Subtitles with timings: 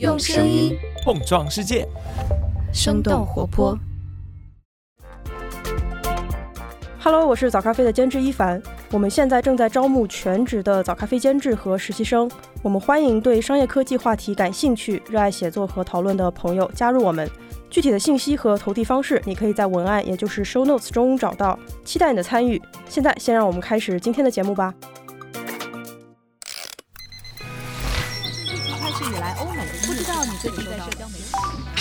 [0.00, 1.86] 用声音碰撞世界，
[2.72, 3.78] 生动活泼。
[6.98, 8.60] Hello，我是早咖啡的监制一凡。
[8.90, 12.28] 我们现在正在招募全职的早咖啡监制和实习生。
[12.60, 17.30] 我们欢迎对商业科技话题感兴趣、热爱写作和讨论的朋友加入我们。
[17.70, 21.56] 具体的信息和投递方式，你可以在文案，也就是 show notes 中找到。
[21.84, 22.60] 期待你的参与。
[22.88, 24.74] 现在，先让我们开始今天的节目吧。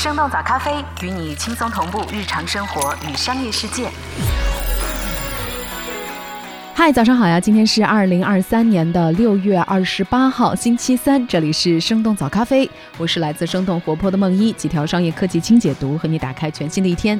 [0.03, 3.89] 生动早咖啡与你轻松同步日常生活与商业世界。
[6.73, 7.39] 嗨，早上好呀！
[7.39, 17.17] 今天是二零二三年的六月二十八号，星期三，这里是生动早咖啡，我是来自生动活泼的梦一，几条商业科技轻解读，和你打开全新的一天。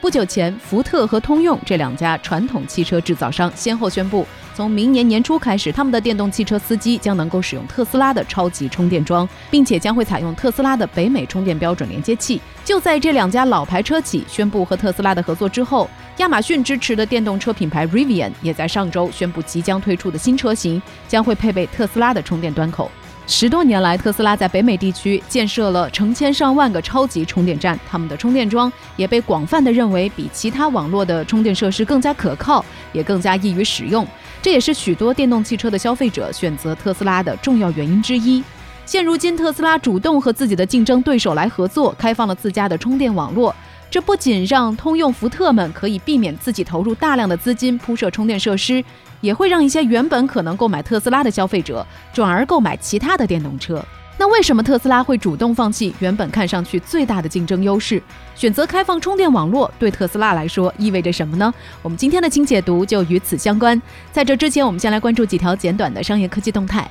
[0.00, 12.40] 不久前，福特和通用这两家传统汽车制造商先后宣布，从明年年初开始，他们的电动汽车司机将能够使用特斯拉的超级充电桩，并且将会采用特斯拉的北美充电标准连接器。
[12.64, 22.90] 就在这两家老牌车企宣布和特斯拉的合作之后，亚马逊支持的电动车品牌 Rivian 也在上周宣布，即将推出的新车型将会配备特斯拉的充电端口。
[23.30, 34.04] 十多年来，特斯拉在北美地区建设了成千上万个超级充电站，他们的充电桩也被广泛的认为比其他网络的充电设施更加可靠，也更加易于使用。
[34.42, 38.42] 这也是许多电动汽车的消费者选择特斯拉的重要原因之一。
[38.84, 43.54] 现如今，特斯拉主动和自己的竞争对手来合作，开放了自家的充电网络。
[43.90, 48.82] 这不仅让通用、福特们可以避免自己投入大量的资金铺设充电设施，
[49.20, 53.84] 也会让一些原本可能购买特斯拉的消费者转而购买其他的电动车。
[54.16, 58.00] 那为什么特斯拉会主动放弃原本看上去最大的竞争优势，
[58.36, 59.68] 选择开放充电网络？
[59.78, 61.52] 对特斯拉来说意味着什么呢？
[61.82, 63.80] 我们今天的轻解读就与此相关。
[64.12, 66.88] 在这之前，我们先来关注几条简短的商业科技动态。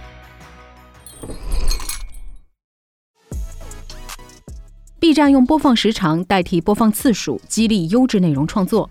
[5.00, 8.90] B 站用播放时长代替播放次数，激励优质内容创作。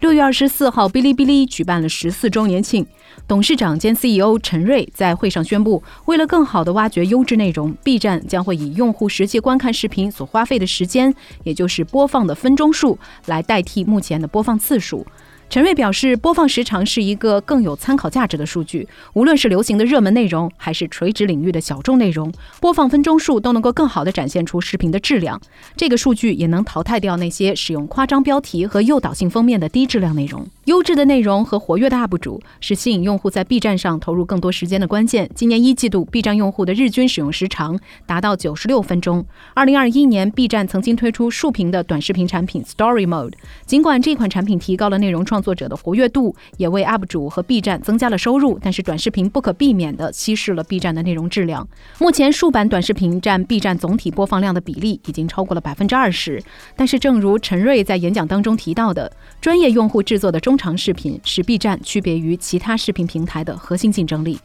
[0.00, 2.86] 六月二十四号，哔哩哔哩举办了十四周年庆，
[3.26, 11.14] 董事长兼 CEO 陈瑞在会上宣布，为了更好地挖掘优质内容，B 站将会以用户实际观看视频所花费的时间，
[11.44, 15.06] 也就是播放的分钟数，来代替目前的播放次数。
[15.48, 22.30] 陈瑞表示，播放时长是一个更有参考价值的数据，无论是流行的热门内容，还是垂直领域的小众内容，
[22.60, 25.40] 播放分钟数都能够更好的展现出视频的质量。
[25.76, 30.46] 这个数据也能淘汰掉那些使用夸张标题和诱导性封面的低质量内容。
[30.66, 35.30] 优质的内容和活跃的 UP 主是吸引用户在 B 站上投入更多时间的关键。
[35.32, 39.24] 今年一季度，B 站用户的日均使用时长达到九十六分钟。
[39.54, 43.34] 二零二一年，B 站曾经推出竖屏的短视频产品 Story Mode，
[43.64, 51.68] 尽管这款产品提高了内容创作者的活跃度，也为 UP 主和 B 站增加了收入，但是短视频不可避免地稀释了 B 站的内容质量。
[52.00, 56.42] 目前，竖版短视频占 B 站总体播放量的比例已经超过了百分之二十。
[56.74, 64.38] 但是，正如陈瑞在演讲当中提到的，专业用户制作的中长视频是 B 站区别于其他视频平台的核心竞争力。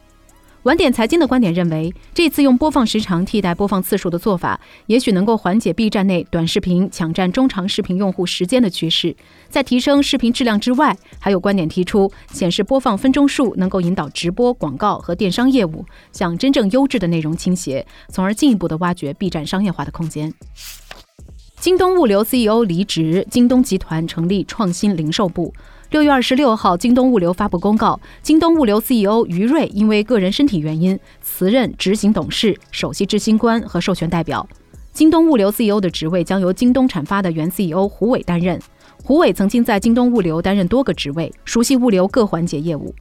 [0.62, 9.16] 晚点财经的观点认为，这次用播放时长替代播放次数的做法，也许能够缓解 B 站内短视频抢占中长视频用户时间的趋势。
[9.48, 20.32] 在提升视频质量之外，还有观点提出，显示播放分钟数能够引导直播、广告和电商业务向真正优质的内容倾斜，从而进一步的挖掘 B 站商业化的空间。
[21.58, 25.52] 京东物流 CEO 离职，京东集团成立创新零售部。
[25.92, 34.48] 六月二十六号，京东物流发布公告，京东物流 CEO 于瑞因为个人身体原因辞任执行董事、首席执行官和授权代表。
[34.94, 38.58] 京东物流 CEO 的职位将由京东产发的原 CEO 胡伟担任。
[39.04, 42.94] 胡伟曾经在京东物流担任多个职位，熟悉物流各环节业务。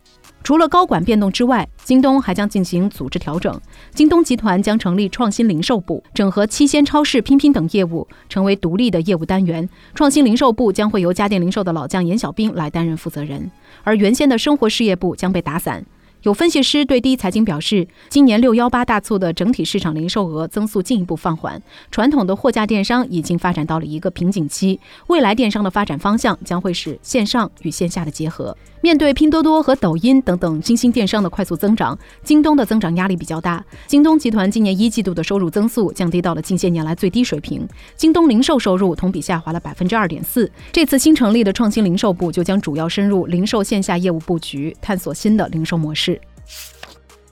[0.44, 3.60] 除了高管变动之外，京东还将进行组织调整。
[3.94, 9.70] 京东集团将成立创新零售部，整合七鲜超市、拼拼等业务，成为独立的业务单元。
[9.94, 13.52] 创新零售部将会由家电零售的老将严小兵来担任负责人，
[13.84, 15.86] 而原先的生活事业部将被打散。
[16.24, 21.60] 有分析师对第一财经表示，今年六幺八大促的整体市场零售额增速进一步放缓，
[21.90, 28.56] 传统的货架电商已经发展到了一个瓶颈期，未来电商的发展方向将会是线上与线下的结合。
[28.82, 33.64] 面对拼多多和抖音等等新兴电商的快速增长，京东的增长压力比较大。
[33.86, 40.52] 京东集团今年一季度的收入增速降低到了近些年来最低水平，京东零售收入同比下滑了百分之二点四。
[40.72, 46.20] 这次新成立的创新零售部就将主要深入零售线下业务布局，探索新的零售模式。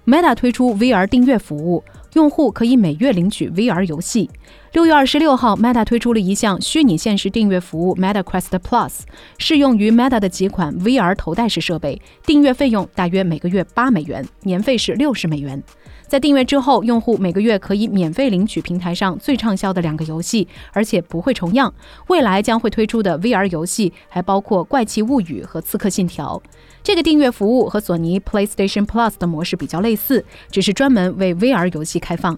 [0.05, 1.83] Meta 推出 VR 订阅服务，
[2.13, 4.29] 用户可以每月领取 VR 游戏。
[4.73, 9.01] 六月二十六号，Meta 推出了一项虚拟现实订阅服务 Meta Quest Plus，
[9.37, 15.61] 适用于 Meta 的几款 VR 头戴式设备，订阅费用大约每个月八美元，年费是六十美元。
[16.07, 21.71] 在订阅之后，用户每个月可以免费领取平台上最畅销的两个游戏，而且不会重样。
[22.07, 26.41] 未来将会推出的 VR 游戏还包括《怪奇物语》和《刺客信条》。
[26.81, 32.37] 这个订阅服务和索尼 PlayStation Plus 的模式比较类似，只是专门为 VR 游戏开放。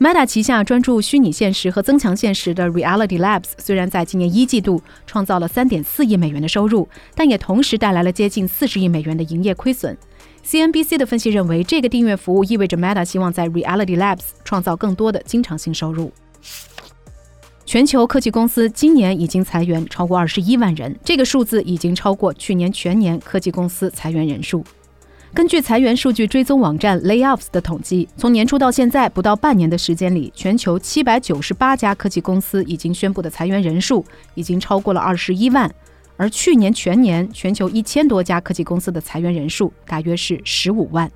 [0.00, 9.96] Meta 旗下专注虚拟现实和增强现实的 Reality Labs 虽然在今年一季度创造了3.4亿美元的收入，但也同时带来了接近40亿美元的营业亏损。
[10.44, 16.12] CNBC 的分析认为，这个订阅服务意味着 Meta 希望在 Reality Labs 创造更多的经常性收入。
[17.66, 24.62] 全球科技公司今年已经裁员超过21万人，这个数字已经超过去年全年科技公司裁员人数。
[25.32, 35.74] 根据裁员数据追踪网站 Layoffs 的统计，从年初到现在不到半年的时间里，全球798家科技公司已经宣布的裁员人数已经超过了21万。
[36.16, 41.10] 而去年全年，全球一千多家科技公司的裁员人数大约是十五万。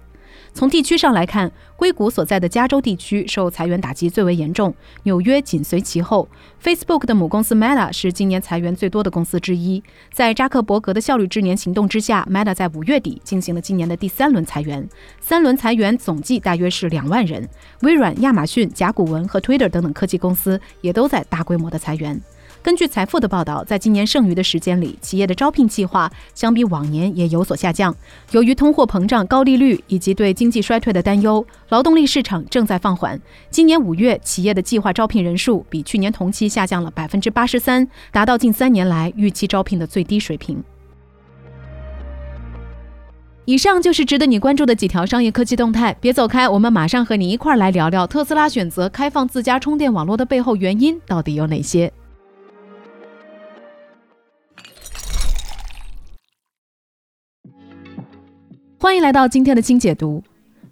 [0.52, 4.74] 从地区上来看，硅谷所在的加州地区受裁员打击最为严重，
[5.04, 6.28] 纽约紧随其后。
[6.62, 9.82] Facebook 的母公司 Meta 是今年裁员最多的公司之一。
[10.12, 14.88] 在扎克伯格的效率之年行动之下，Meta 在五月底进行了今年的第三轮裁员，
[15.20, 17.48] 三轮裁员总计大约是两万人。
[17.82, 22.20] 微软、亚马逊、甲骨文和 Twitter 等等科技公司也都在大规模的裁员。
[22.68, 27.96] 根据财富的报道，在今年剩余的时间里，企业的招聘计划相比往年也有所下降。
[28.32, 33.18] 由于通货膨胀、高利率以及对经济衰退的担忧，劳动力市场正在放缓。
[33.48, 40.62] 今年五月，企业的计划招聘人数比去年同期下降了百分之八十三，达到近三年来预期招聘的最低水平。
[43.46, 51.90] 以上就是值得你关注的几条商业科技动态，别走开，我们马上和你一块来聊聊特斯拉选择开放自家充电网络的背后原因到底有哪些。
[58.80, 60.22] 欢迎来到今天的精解读。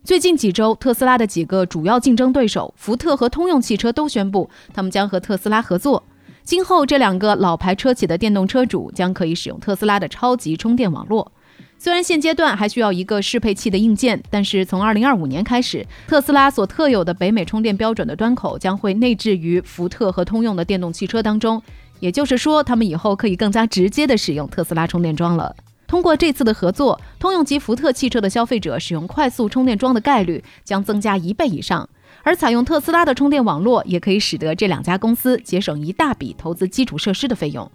[0.04, 6.04] 最近几周，特斯拉的几个主要竞争对手福特和通用汽车都宣布，他们将和特斯拉合作。
[6.44, 11.32] 今后，这两个老牌车企的电动车主将可以使用特斯拉的超级充电网络。
[11.78, 21.60] 虽然现阶段还需要一个适配器的硬件，但是从2025年开始，特斯拉所特有的北美充电标准的端口将会内置于福特和通用的电动汽车当中。
[21.98, 25.56] 也就是说，他们以后可以更加直接的使用特斯拉充电桩了。
[25.86, 31.88] 通过这次的合作，通用及福特汽车的消费者使用快速充电桩的概率将增加一倍以上，
[32.22, 37.70] 而采用特斯拉的充电网络也可以使得这两家公司节省一大笔投资基础设施的费用。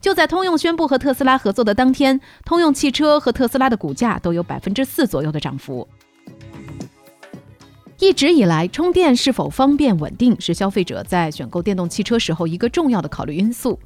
[0.00, 5.86] 就在通用宣布和特斯拉合作的当天，通用汽车和特斯拉的股价都有百分之四左右的涨幅。
[8.02, 13.78] 一直以来，充电是否方便稳定是消费者在选购电动汽车时候一个重要的考虑因素。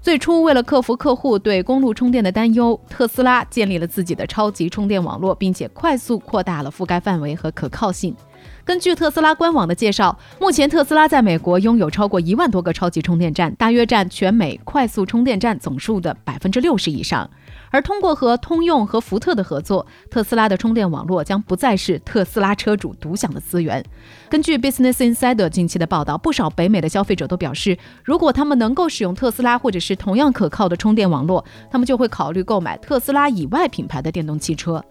[0.00, 8.14] 最初，为了克服客户对公路充电的担忧，特斯拉建立了自己的超级充电网络，并且快速扩大了覆盖范围和可靠性。
[8.64, 17.28] 根据特斯拉官网的介绍，目前特斯拉在美国拥有超过一万多个超级充电站，大约占全美快速充电站总数的百分之六十以上。
[17.70, 23.84] 而通过和通用和福特的合作，特斯拉的充电网络将不再是特斯拉车主独享的资源。
[24.28, 34.82] 根据 Business Insider 近期的报道，不少北美的消费者都表示，如果他们能够使用特斯拉或者是同样可靠的充电网络，他们就会考虑购买特斯拉以外品牌的电动汽车。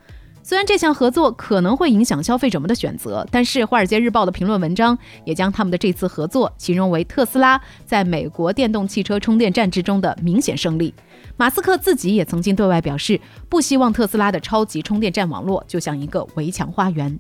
[0.46, 10.94] 虽然这项合作可能会影响消费者们的选择，但是《华尔街日报》的评论文章也将他们的这次合作形容为特斯拉在美国电动汽车充电站之中的明显胜利。
[11.38, 17.18] 马斯克自己也曾经对外表示，不希望特斯拉的超级充电站网络就像一个围墙花园。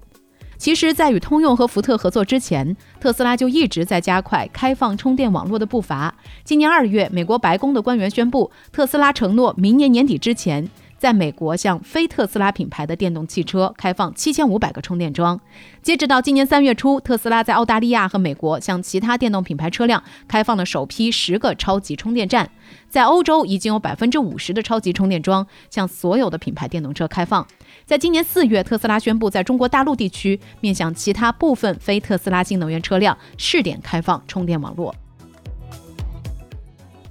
[0.57, 6.13] 其实，在与通用和福特合作之前，特斯拉就一直在加快开放充电网络的步伐。
[6.43, 10.69] 今年二月，美国白宫的官员宣布，特斯拉承诺明年年底之前。
[11.03, 15.38] 在美国，向非特斯拉品牌的电动汽车开放七千五百个充电桩。
[15.81, 22.50] 截止到今年三月初，特斯拉在澳大利亚和美国向其他电动品牌车辆开放了首批十个超级充电站。
[22.88, 27.45] 在欧洲，已经有百分之五十的超级充电桩向所有的品牌电动车开放。
[27.86, 34.95] 在今年四月，特斯拉宣布在中国大陆地区面向其他部分非特斯拉新能源车辆试点开放充电网络。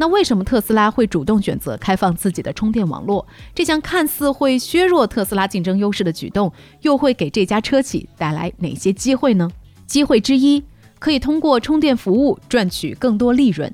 [0.02, 3.24] 那为什么特斯拉会主动选择开放自己的充电网络？
[3.54, 9.48] 这项看似会削弱特斯拉竞争优势的举动，又会给这家车企带来哪些机会呢？
[9.86, 10.64] 机会之一，
[10.98, 13.72] 可以通过充电服务赚取更多利润。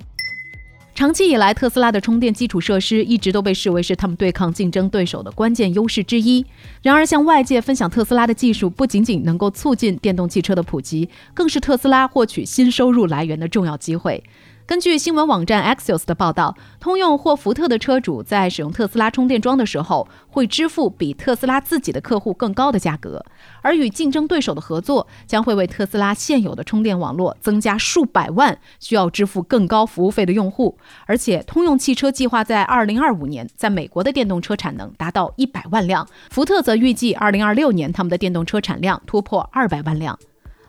[0.94, 6.44] 长期以来，特斯拉的充电基础设施一直都被视为是他们对抗竞争对手的关键优势之一。
[6.82, 14.22] 然而，向外界分享特斯拉的技术，不仅仅能够促进电动汽车的普及，更是特斯拉获取新收入来源的重要机会。
[14.68, 23.24] 根据新闻网站 Axios 的报道，通用或福特的车主在使用特斯拉充电桩的时候，会支付比特斯拉自己的客户更高的价格。
[23.62, 30.76] 而与竞争对手的合作，将会为特斯拉现有的充电网络增加数百万需要支付更高服务费的用户。
[31.06, 40.18] 而且，通用汽车计划在2025年在美国的电动车产能达到100万辆，福特则预计2026年他们的电动车产量突破200万辆。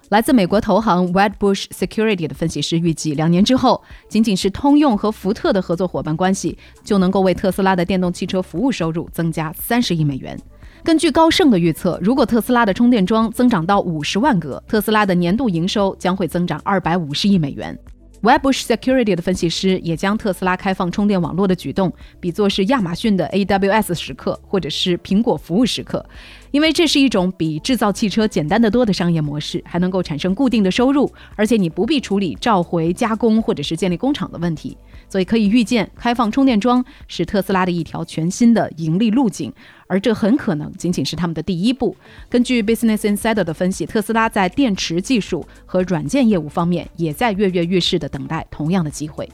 [0.10, 10.36] 来自美国投行 Wedbush Security 的分析师预计，两年之后，仅仅是通用和福特的合作伙伴关系，就能够为特斯拉的电动汽车服务收入增加三十亿美元。
[10.84, 17.78] 根据高盛的预测，如果特斯拉的充电桩增长到五十万个，特斯拉的年度营收将会增长二百五十亿美元。
[18.22, 21.90] Wedbush Security 的分析师也将特斯拉开放充电网络的举动
[22.20, 26.06] 比作是亚马逊的 AWS 时刻，或者是苹果服务时刻。
[26.52, 34.76] 因为这是一种比制造汽车简单的多的商业模式，还能够产生固定的收入，而且你不必处理召回、加工或者是建立工厂的问题，
[35.08, 39.54] 所以可以预见，开放充电桩是特斯拉的一条全新的盈利路径，
[39.88, 41.96] 而这很可能仅仅是他们的第一步。
[42.30, 49.30] 根据 Business Insider 的分析，特斯拉在电池技术和软件业务方面也在跃跃欲试的等待同样的机会。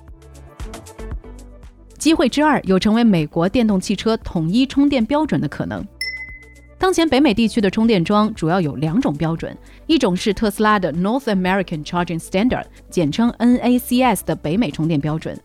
[1.97, 5.83] 机会之二有成为美国电动汽车统一充电标准的可能。
[6.77, 15.35] 当前北美地区的充电桩主要有两种标准，一种是特斯拉的 North American Charging Standard，简称 NACS 的北美充电标准；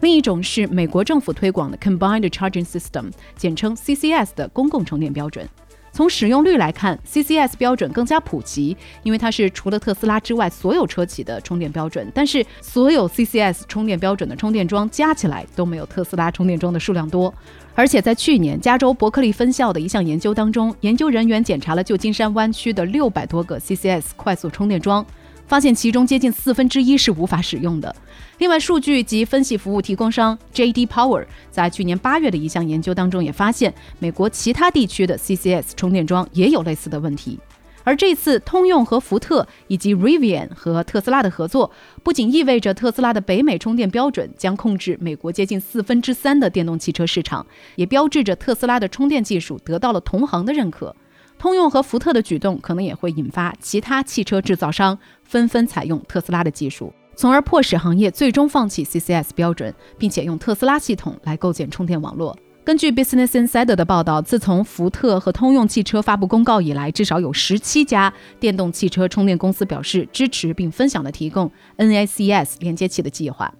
[0.00, 5.48] 另一种是美国政府推广的 Combined Charging System，简称 CCS 的公共充电标准。
[5.92, 12.10] 从使用率来看，CCS 标准更加普及，因为它是除了特斯拉之外所有车企的充电标准。
[12.14, 17.32] 但是，所有 CCS 充电标准的充电桩加起来都没有特斯拉充电桩的数量多。
[17.74, 25.04] 而且，在去年加州伯克利分校的一项研究当中，研究人员检查了旧金山湾区的六百多个 CCS 快速充电桩。
[25.50, 27.92] 发现其中接近四分之一是无法使用的。
[28.38, 30.86] 另外，数据及分析服务提供商 J.D.
[30.86, 37.36] Power 在去年八月的一项研究当中也发现，美国其他地区的 CCS 充电桩也有类似的问题。
[37.82, 41.72] 而这次通用和福特以及 Rivian 和特斯拉的合作，
[42.04, 50.94] 不仅意味着特斯拉的北美充电标准将控制美国接近四分之三的电动汽车市场，也标志着特斯拉的充电技术得到了同行的认可。
[51.40, 62.36] 通用和福特的举动可能也会引发其他汽车制造商纷纷采用特斯拉的技术，从而迫使行业最终放弃 CCS 标准，并且用特斯拉系统来构建充电网络。
[62.62, 73.50] 根据 Business Insider 的报道，自从福特和通用汽车发布公告以来，至少有十七家电动汽车充电公司表示支持并分享了提供 NACS 连接器的计划。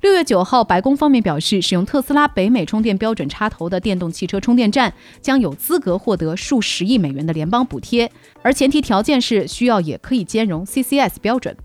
[0.00, 8.08] 六月九号，白宫方面表示，使用特斯拉北美充电标准插头的电动汽车充电站将有资格获得数十亿美元的联邦补贴，
[8.40, 11.56] 而前提条件是需要也可以兼容 CCS 标准。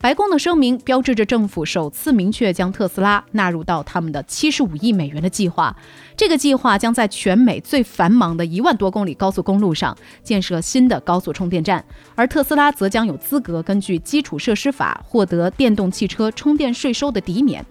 [0.00, 5.74] 白宫的声明标志着政府首次明确将特斯拉纳入到他们的七十五亿美元的计划。
[6.14, 11.82] 这个计划将在全美最繁忙的一万多公里高速公路上建设新的高速充电站，
[12.14, 17.64] 而特斯拉则将有资格根据基础设施法获得电动汽车充电税收的抵免。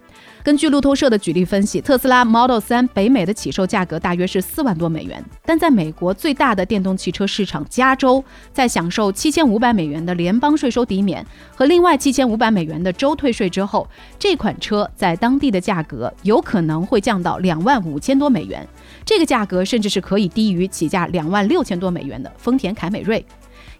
[0.43, 18.65] 根据路透社的举例分析，特斯拉 Model 3北美的起售价格大约是四万多美元，但在美国最大的电动汽车市场加州，在享受七千五百美元的联邦税收抵免和另外七千五百美元的州退税之后，这款车在当地的价格有可能会降到两万五千多美元，
[19.03, 23.25] 这个价格甚至是可以低于起价两万六千多美元的丰田凯美瑞。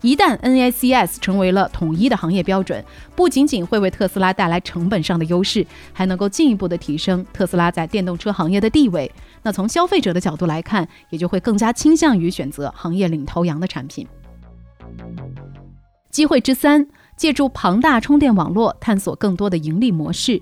[0.02, 2.84] 一旦 NACS 成为了统一的行业标准，
[3.16, 9.12] 不仅仅会为特斯拉带来成本上的优势，还能够进一步的提升特斯拉在电动车行业的地位。
[9.44, 14.08] 那从消费者的角度来看，也就会更加倾向于选择行业领头羊的产品。
[16.10, 20.42] 机会之三，借助庞大充电网络，探索更多的盈利模式。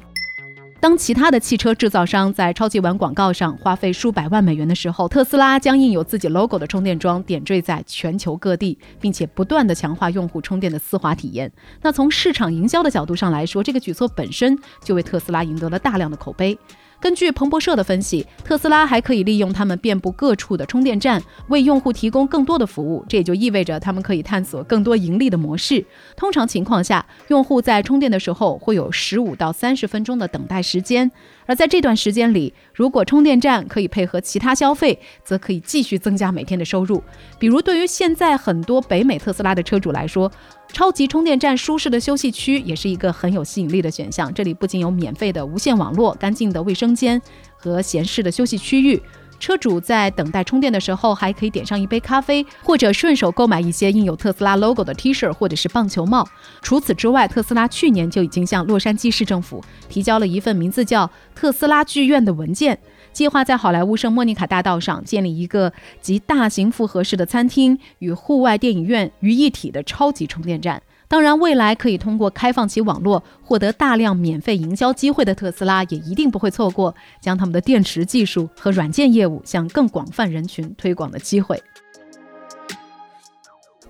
[0.79, 11.51] 当其他的汽车制造商在超级碗广告上花费数百万美元的时候，特斯拉将印有自己 logo 的充电桩点缀在全球各地，并且不断的强化用户充电的丝滑体验。
[11.81, 16.55] 那从市场营销的角度上来说，这个举措本身就为特斯拉赢得了大量的口碑。
[16.99, 23.05] 根据彭博社的分析，特斯拉还可以利用他们遍布各处的充电站，为用户提供更多的服务。
[23.07, 25.85] 这也就意味着他们可以探索更多盈利的模式。
[26.15, 31.11] 通常情况下，用户在充电的时候会有十五到三十分钟的等待时间，
[31.45, 37.03] 而在这段时间里，如果充电站可以配合其他消费，则可以继续增加每天的收入。
[37.37, 40.31] 比如，对于现在很多北美特斯拉的车主来说，
[40.75, 44.33] 超级充电站舒适的休息区也是一个很有吸引力的选项。
[44.33, 47.21] 这里不仅有免费的无线网络、干净的卫生间
[47.55, 49.01] 和闲适的休息区域，
[49.39, 56.27] 车主在等待充电的时候，还可以点上一杯咖啡，或者顺手购买一些印有特斯拉 logo 的 T 恤或者是棒球帽。
[56.61, 62.77] 除此之外，特斯拉去年就已经向洛杉矶市政府提交了一份名字叫“特斯拉剧院”的文件，
[63.15, 70.83] 计划在好莱坞圣莫妮卡大道上建立一个集大型复合式的餐厅与户外电影院于一体的超级充电站。
[71.07, 81.57] 当然，未来可以通过开放其网络获得大量免费营销机会的特斯拉，也一定不会错过将他们的电池技术和软件业务向更广泛人群推广的机会。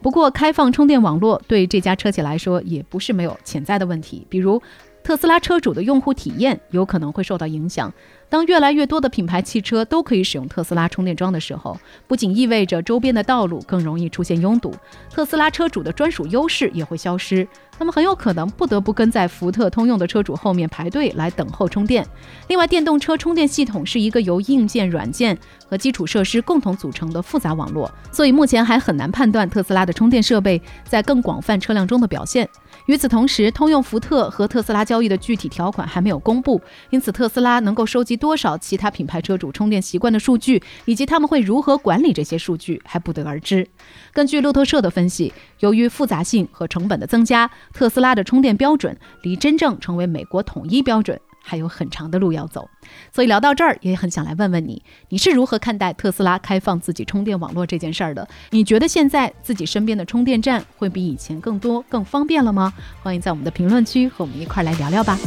[0.04, 4.62] 不过，开放充电网络对这家车企来说也不是没有潜在的问题，比如
[5.06, 7.94] 特斯拉车主的用户体验有可能会受到影响。
[8.28, 14.74] 当越来越多的品牌汽车都可以使用特斯拉充电桩的时候，不仅意味着周边的道路更容易出现拥堵，
[15.12, 17.48] 特斯拉车主的专属优势也会消失。
[17.78, 22.04] 他们很有可能不得不跟在福特、通用的车主后面排队来等候充电。
[22.48, 25.38] 另外，电动车充电系统是一个由硬件、软件
[25.70, 32.50] 和基础设施共同组成的复杂网络，所以目前还很难判断特斯拉的充电设备在更广泛车辆中的表现。
[32.86, 36.62] 与此同时，通用、福特和特斯拉交易的具体条款还没有公布，
[36.92, 43.68] 因此特斯拉能够收集多少其他品牌车主充电习惯的数据，以及他们会如何管理这些数据，还不得而知。
[44.14, 52.68] 根据路透社的分析，由于复杂性和成本的增加，特斯拉的充电标准离真正成为美国统一标准还有很长的路要走。
[53.14, 58.28] 所以聊到这儿，也很想来问问你，你是如何看待特斯拉开放自己充电网络这件事儿的？
[58.50, 62.74] 你觉得现在自己身边的充电站会比以前更多、更方便了吗？
[63.04, 65.18] 欢迎在我们的评论区和我们一块儿来聊聊吧。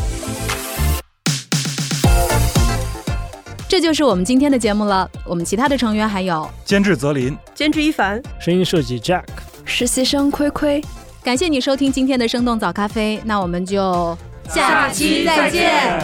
[3.69, 5.09] 这就是我们今天的节目了。
[5.27, 9.25] 我们其他的成员还有监制泽林，监制一凡，声音设计 Jack，
[9.65, 10.83] 实习生亏亏。
[11.23, 14.17] 感谢你收听今天的生动早咖啡，那我们就
[14.49, 15.99] 下期再见。